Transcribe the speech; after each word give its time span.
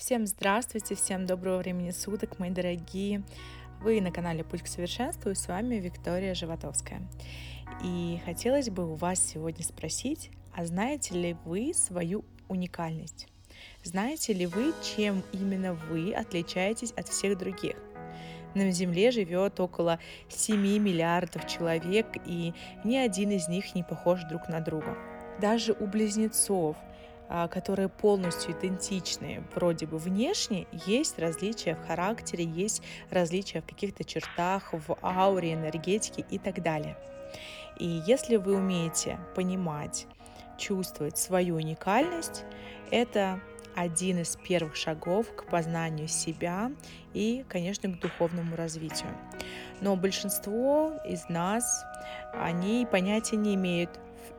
Всем 0.00 0.26
здравствуйте, 0.26 0.94
всем 0.94 1.26
доброго 1.26 1.58
времени 1.58 1.90
суток, 1.90 2.38
мои 2.38 2.48
дорогие. 2.48 3.22
Вы 3.82 4.00
на 4.00 4.10
канале 4.10 4.42
Путь 4.42 4.62
к 4.62 4.66
совершенству 4.66 5.30
и 5.30 5.34
с 5.34 5.46
вами 5.46 5.74
Виктория 5.74 6.34
Животовская. 6.34 7.02
И 7.84 8.18
хотелось 8.24 8.70
бы 8.70 8.90
у 8.90 8.94
вас 8.94 9.22
сегодня 9.22 9.62
спросить, 9.62 10.30
а 10.56 10.64
знаете 10.64 11.14
ли 11.14 11.36
вы 11.44 11.74
свою 11.74 12.24
уникальность? 12.48 13.28
Знаете 13.84 14.32
ли 14.32 14.46
вы, 14.46 14.72
чем 14.82 15.22
именно 15.32 15.74
вы 15.74 16.14
отличаетесь 16.14 16.92
от 16.92 17.06
всех 17.08 17.36
других? 17.36 17.76
На 18.54 18.70
Земле 18.70 19.10
живет 19.10 19.60
около 19.60 19.98
7 20.30 20.58
миллиардов 20.78 21.46
человек, 21.46 22.06
и 22.24 22.54
ни 22.84 22.96
один 22.96 23.32
из 23.32 23.48
них 23.48 23.74
не 23.74 23.82
похож 23.82 24.24
друг 24.24 24.48
на 24.48 24.60
друга. 24.60 24.96
Даже 25.42 25.74
у 25.74 25.86
близнецов– 25.86 26.78
которые 27.50 27.88
полностью 27.88 28.52
идентичны 28.52 29.44
вроде 29.54 29.86
бы 29.86 29.98
внешне, 29.98 30.66
есть 30.86 31.18
различия 31.18 31.76
в 31.76 31.86
характере, 31.86 32.44
есть 32.44 32.82
различия 33.10 33.60
в 33.60 33.66
каких-то 33.66 34.04
чертах, 34.04 34.72
в 34.72 34.96
ауре, 35.02 35.54
энергетике 35.54 36.24
и 36.28 36.38
так 36.38 36.62
далее. 36.62 36.96
И 37.78 38.02
если 38.06 38.36
вы 38.36 38.56
умеете 38.56 39.18
понимать, 39.34 40.06
чувствовать 40.58 41.18
свою 41.18 41.56
уникальность, 41.56 42.44
это 42.90 43.40
один 43.74 44.18
из 44.18 44.36
первых 44.36 44.76
шагов 44.76 45.32
к 45.34 45.44
познанию 45.48 46.08
себя 46.08 46.72
и, 47.14 47.44
конечно, 47.48 47.88
к 47.88 48.00
духовному 48.00 48.56
развитию. 48.56 49.10
Но 49.80 49.96
большинство 49.96 50.92
из 51.06 51.28
нас, 51.28 51.84
они 52.34 52.86
понятия 52.90 53.36
не 53.36 53.54
имеют, 53.54 53.90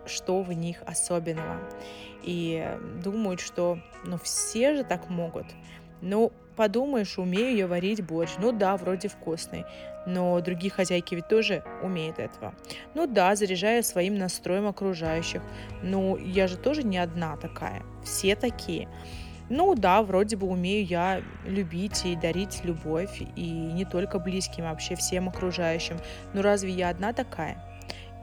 что 0.05 0.41
в 0.41 0.51
них 0.51 0.81
особенного 0.85 1.59
и 2.23 2.77
думают, 3.03 3.39
что 3.39 3.79
ну 4.03 4.17
все 4.17 4.75
же 4.75 4.83
так 4.83 5.09
могут. 5.09 5.45
Ну, 6.01 6.31
подумаешь, 6.55 7.17
умею 7.17 7.55
я 7.55 7.67
варить 7.67 8.03
борщ. 8.03 8.31
Ну 8.39 8.51
да, 8.51 8.75
вроде 8.77 9.07
вкусный. 9.07 9.65
Но 10.05 10.39
другие 10.41 10.71
хозяйки 10.71 11.13
ведь 11.13 11.27
тоже 11.27 11.63
умеют 11.83 12.17
этого. 12.17 12.53
Ну 12.95 13.05
да, 13.05 13.35
заряжаю 13.35 13.83
своим 13.83 14.17
настроем 14.17 14.67
окружающих. 14.67 15.41
Ну, 15.83 16.17
я 16.17 16.47
же 16.47 16.57
тоже 16.57 16.83
не 16.83 16.97
одна 16.97 17.37
такая. 17.37 17.83
Все 18.03 18.35
такие. 18.35 18.89
Ну 19.49 19.75
да, 19.75 20.01
вроде 20.01 20.37
бы 20.37 20.47
умею 20.47 20.85
я 20.85 21.21
любить 21.45 22.05
и 22.05 22.15
дарить 22.15 22.63
любовь. 22.63 23.21
И 23.35 23.51
не 23.51 23.85
только 23.85 24.17
близким, 24.17 24.65
а 24.65 24.71
вообще 24.71 24.95
всем 24.95 25.29
окружающим. 25.29 25.97
Но 26.33 26.41
разве 26.41 26.71
я 26.71 26.89
одна 26.89 27.13
такая? 27.13 27.70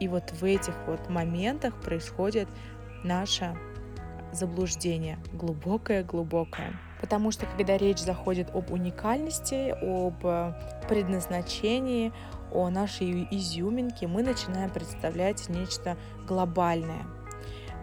И 0.01 0.09
вот 0.09 0.31
в 0.33 0.45
этих 0.45 0.75
вот 0.87 1.09
моментах 1.09 1.75
происходит 1.81 2.49
наша 3.05 3.57
заблуждение, 4.33 5.19
глубокое-глубокое. 5.33 6.79
Потому 7.01 7.31
что 7.31 7.47
когда 7.47 7.77
речь 7.77 7.99
заходит 7.99 8.51
об 8.55 8.73
уникальности, 8.73 9.71
об 9.71 10.25
э, 10.25 10.53
предназначении, 10.89 12.13
о 12.53 12.71
нашей 12.71 13.29
изюминке, 13.31 14.07
мы 14.07 14.23
начинаем 14.23 14.71
представлять 14.71 15.49
нечто 15.49 15.97
глобальное. 16.27 17.07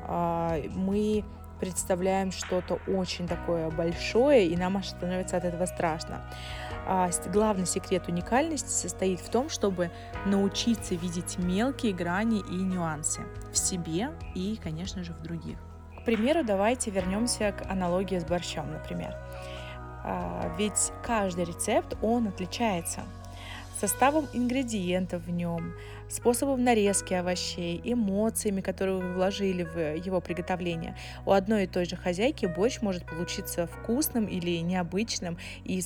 А, 0.07 0.59
мы 0.73 1.23
представляем 1.59 2.31
что-то 2.31 2.79
очень 2.87 3.27
такое 3.27 3.69
большое, 3.69 4.47
и 4.47 4.57
нам 4.57 4.83
становится 4.83 5.37
от 5.37 5.45
этого 5.45 5.65
страшно. 5.65 6.21
А 6.87 7.09
главный 7.31 7.65
секрет 7.65 8.07
уникальности 8.07 8.69
состоит 8.69 9.19
в 9.19 9.29
том, 9.29 9.49
чтобы 9.49 9.91
научиться 10.25 10.95
видеть 10.95 11.37
мелкие 11.37 11.93
грани 11.93 12.39
и 12.39 12.55
нюансы 12.55 13.21
в 13.51 13.57
себе 13.57 14.11
и, 14.35 14.59
конечно 14.61 15.03
же, 15.03 15.13
в 15.13 15.21
других 15.21 15.57
примеру, 16.05 16.43
давайте 16.43 16.91
вернемся 16.91 17.51
к 17.51 17.69
аналогии 17.69 18.17
с 18.17 18.23
борщом, 18.23 18.71
например. 18.71 19.17
А, 20.03 20.55
ведь 20.57 20.93
каждый 21.03 21.45
рецепт, 21.45 21.97
он 22.01 22.27
отличается 22.27 23.01
составом 23.79 24.27
ингредиентов 24.33 25.23
в 25.23 25.29
нем, 25.29 25.73
способом 26.09 26.63
нарезки 26.63 27.13
овощей, 27.13 27.81
эмоциями, 27.83 28.61
которые 28.61 28.97
вы 28.97 29.13
вложили 29.13 29.63
в 29.63 29.95
его 29.95 30.21
приготовление. 30.21 30.95
У 31.25 31.31
одной 31.31 31.63
и 31.65 31.67
той 31.67 31.85
же 31.85 31.95
хозяйки 31.95 32.45
борщ 32.45 32.81
может 32.81 33.05
получиться 33.05 33.67
вкусным 33.67 34.25
или 34.25 34.59
необычным 34.59 35.37
и 35.63 35.81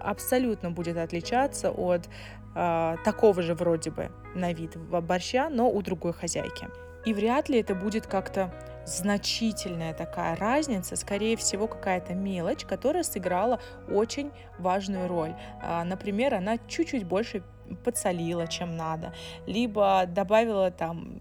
абсолютно 0.00 0.70
будет 0.70 0.96
отличаться 0.96 1.70
от 1.70 2.08
э, 2.54 2.96
такого 3.04 3.42
же 3.42 3.54
вроде 3.54 3.90
бы 3.90 4.10
на 4.34 4.52
вид 4.52 4.76
борща, 4.76 5.48
но 5.48 5.70
у 5.70 5.82
другой 5.82 6.12
хозяйки. 6.12 6.68
И 7.04 7.14
вряд 7.14 7.48
ли 7.48 7.60
это 7.60 7.74
будет 7.74 8.06
как-то 8.06 8.52
значительная 8.84 9.94
такая 9.94 10.36
разница, 10.36 10.96
скорее 10.96 11.36
всего, 11.36 11.66
какая-то 11.66 12.14
мелочь, 12.14 12.64
которая 12.64 13.02
сыграла 13.02 13.60
очень 13.88 14.30
важную 14.58 15.08
роль. 15.08 15.34
А, 15.62 15.84
например, 15.84 16.34
она 16.34 16.58
чуть-чуть 16.68 17.04
больше 17.04 17.42
подсолила, 17.84 18.46
чем 18.46 18.76
надо, 18.76 19.14
либо 19.46 20.04
добавила 20.06 20.70
там 20.70 21.18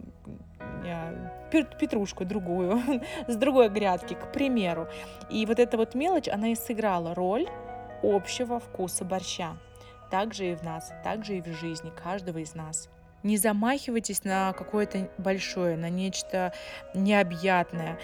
петрушку 1.51 2.25
другую, 2.25 2.81
с 3.27 3.35
другой 3.35 3.69
грядки, 3.69 4.13
к 4.13 4.31
примеру. 4.31 4.87
И 5.29 5.45
вот 5.45 5.59
эта 5.59 5.77
вот 5.77 5.95
мелочь, 5.95 6.27
она 6.27 6.49
и 6.49 6.55
сыграла 6.55 7.13
роль 7.13 7.47
общего 8.03 8.59
вкуса 8.59 9.05
борща. 9.05 9.57
Так 10.09 10.33
же 10.33 10.51
и 10.51 10.55
в 10.55 10.63
нас, 10.63 10.91
так 11.03 11.23
же 11.23 11.37
и 11.37 11.41
в 11.41 11.47
жизни 11.47 11.91
каждого 12.03 12.39
из 12.39 12.55
нас. 12.55 12.89
Не 13.23 13.37
замахивайтесь 13.37 14.23
на 14.23 14.53
какое-то 14.53 15.09
большое, 15.17 15.77
на 15.77 15.89
нечто 15.89 16.53
необъятное. 16.93 17.99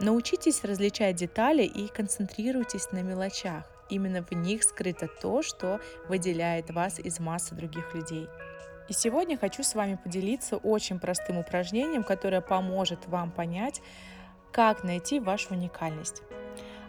Научитесь 0.00 0.64
различать 0.64 1.16
детали 1.16 1.62
и 1.62 1.88
концентрируйтесь 1.88 2.90
на 2.92 3.02
мелочах. 3.02 3.64
Именно 3.90 4.22
в 4.22 4.32
них 4.32 4.64
скрыто 4.64 5.08
то, 5.20 5.42
что 5.42 5.80
выделяет 6.08 6.70
вас 6.70 6.98
из 6.98 7.20
массы 7.20 7.54
других 7.54 7.94
людей. 7.94 8.26
И 8.88 8.92
сегодня 8.92 9.38
хочу 9.38 9.62
с 9.62 9.74
вами 9.74 9.98
поделиться 10.02 10.56
очень 10.56 10.98
простым 10.98 11.38
упражнением, 11.38 12.02
которое 12.02 12.40
поможет 12.40 13.06
вам 13.06 13.30
понять, 13.30 13.80
как 14.52 14.84
найти 14.84 15.20
вашу 15.20 15.54
уникальность. 15.54 16.22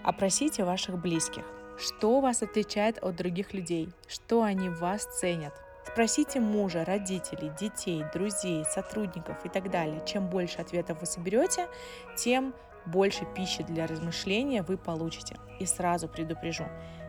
Опросите 0.03 0.63
ваших 0.63 0.99
близких, 0.99 1.43
что 1.77 2.21
вас 2.21 2.41
отличает 2.41 3.01
от 3.03 3.15
других 3.15 3.53
людей, 3.53 3.89
что 4.07 4.43
они 4.43 4.69
в 4.69 4.79
вас 4.79 5.03
ценят. 5.19 5.64
Спросите 5.95 6.41
мужа, 6.41 6.83
родителей, 6.83 7.53
детей, 7.57 8.03
друзей, 8.13 8.65
сотрудников 8.65 9.37
и 9.45 9.47
так 9.47 9.71
далее. 9.71 10.03
Чем 10.05 10.27
больше 10.27 10.57
ответов 10.57 10.99
вы 10.99 11.05
соберете, 11.05 11.69
тем 12.17 12.53
больше 12.85 13.25
пищи 13.33 13.63
для 13.63 13.87
размышления 13.87 14.61
вы 14.61 14.77
получите. 14.77 15.37
И 15.57 15.65
сразу 15.65 16.09
предупрежу, 16.09 16.65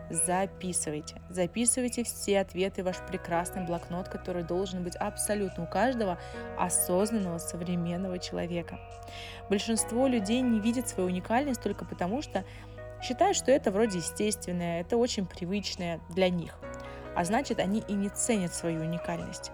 записывайте. 0.09 1.21
Записывайте 1.29 2.05
все 2.05 2.39
ответы 2.39 2.81
в 2.81 2.85
ваш 2.85 2.95
прекрасный 3.05 3.65
блокнот, 3.65 4.07
который 4.07 4.43
должен 4.43 4.85
быть 4.85 4.95
абсолютно 4.95 5.65
у 5.65 5.67
каждого 5.67 6.17
осознанного 6.57 7.39
современного 7.39 8.19
человека. 8.19 8.79
Большинство 9.49 10.07
людей 10.07 10.39
не 10.39 10.61
видит 10.61 10.87
свою 10.87 11.09
уникальность 11.09 11.61
только 11.61 11.83
потому, 11.83 12.21
что 12.21 12.45
считают, 13.03 13.35
что 13.35 13.51
это 13.51 13.69
вроде 13.69 13.97
естественное, 13.97 14.79
это 14.79 14.95
очень 14.95 15.25
привычное 15.25 15.99
для 16.09 16.29
них 16.29 16.57
а 17.17 17.25
значит 17.25 17.59
они 17.59 17.79
и 17.87 17.93
не 17.93 18.09
ценят 18.09 18.53
свою 18.53 18.81
уникальность. 18.81 19.51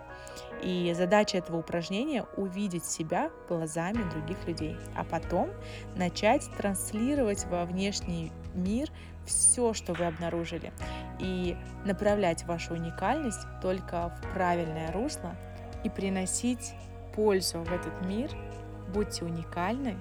И 0.62 0.94
задача 0.98 1.38
этого 1.38 1.60
упражнения– 1.60 2.26
увидеть 2.36 2.84
себя 2.84 3.32
глазами 3.48 4.04
других 4.12 4.46
людей, 4.46 4.76
а 4.98 5.06
потом 5.06 5.50
начать 5.96 6.44
транслировать 6.58 7.46
во 7.46 7.64
внешний 7.64 8.34
мир 8.54 8.90
все, 9.26 9.74
что 9.74 9.94
вы 9.94 10.06
обнаружили, 10.06 10.74
и 11.20 11.56
направлять 11.86 12.44
вашу 12.44 12.74
уникальность 12.74 13.48
только 13.62 14.10
в 14.10 14.34
правильное 14.34 14.92
русло 14.92 15.34
и 15.86 15.90
приносить 15.90 16.74
пользу 17.16 17.60
в 17.60 17.72
этот 17.72 18.06
мир. 18.06 18.30
Будьте 18.94 19.24
уникальны, 19.24 19.98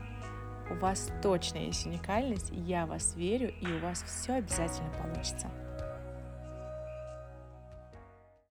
у 0.68 0.74
вас 0.74 1.10
точно 1.22 1.58
есть 1.58 1.86
уникальность, 1.86 2.50
я 2.50 2.86
вас 2.86 3.14
верю, 3.14 3.52
и 3.60 3.66
у 3.66 3.78
вас 3.78 4.02
все 4.02 4.34
обязательно 4.34 4.90
получится. 5.00 5.48